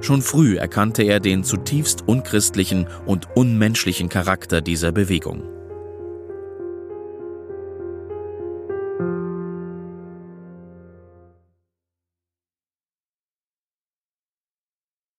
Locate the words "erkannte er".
0.56-1.20